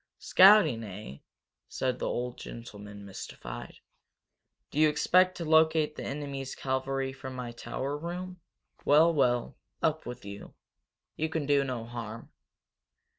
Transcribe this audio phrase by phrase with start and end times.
[0.17, 1.17] "Scouting, eh?"
[1.69, 3.75] said the old gentleman, mystified.
[4.71, 8.41] "Do you expect to locate the enemy's cavalry from my tower room?
[8.83, 10.55] Well, well up with you.
[11.17, 12.31] You can do no harm."